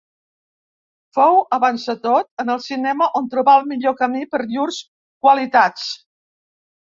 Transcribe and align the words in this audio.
Fou, 1.17 1.35
avanç 1.57 1.83
de 1.89 1.93
tot, 2.05 2.27
en 2.43 2.49
el 2.53 2.63
cinema 2.67 3.09
on 3.19 3.29
trobà 3.35 3.55
el 3.61 3.69
millor 3.73 3.95
camí 4.01 4.23
per 4.31 4.41
llurs 4.55 4.79
qualitats. 5.27 5.85